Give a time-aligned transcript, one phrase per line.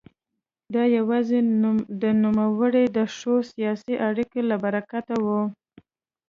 [0.73, 1.37] دا یوازې
[2.01, 5.41] د نوموړي د ښو سیاسي اړیکو له برکته وه.